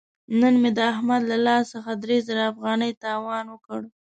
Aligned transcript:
نن 0.39 0.53
مې 0.61 0.71
د 0.77 0.79
احمد 0.93 1.21
له 1.31 1.37
لاس 1.45 1.63
څخه 1.73 1.91
درې 2.03 2.17
زره 2.27 2.43
افغانۍ 2.51 2.91
تاوان 3.05 3.45
وکړ. 3.49 3.81